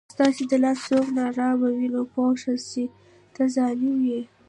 که 0.09 0.13
ستا 0.37 0.55
له 0.57 0.59
لاسه 0.63 0.83
څوک 0.89 1.07
ناارام 1.17 1.55
وي، 1.73 1.87
نو 1.93 2.01
پوه 2.11 2.31
سه 2.43 2.53
چې 2.69 2.83
ته 3.33 3.43
ظالم 3.55 3.95
یې 4.11 4.21